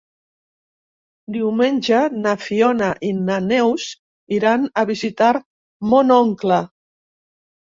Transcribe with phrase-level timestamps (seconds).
[1.35, 3.87] Diumenge na Fiona i na Neus
[4.39, 5.33] iran a visitar
[5.93, 6.59] mon oncle.